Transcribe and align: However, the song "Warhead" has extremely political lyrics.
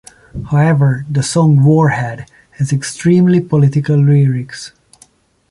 However, 0.49 1.05
the 1.11 1.21
song 1.21 1.63
"Warhead" 1.63 2.25
has 2.53 2.73
extremely 2.73 3.39
political 3.39 3.97
lyrics. 3.97 4.71